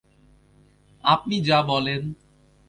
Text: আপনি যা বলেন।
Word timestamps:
আপনি 1.03 1.35
যা 1.41 1.59
বলেন। 1.61 2.01